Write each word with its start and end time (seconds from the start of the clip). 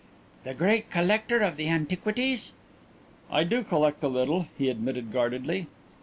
"The 0.45 0.55
great 0.55 0.89
collector 0.89 1.41
of 1.41 1.57
the 1.57 1.67
antiquities?" 1.69 2.53
"I 3.29 3.43
do 3.43 3.63
collect 3.63 4.01
a 4.03 4.07
little," 4.07 4.47
he 4.57 4.67
admitted 4.67 5.11
guardedly. 5.11 5.67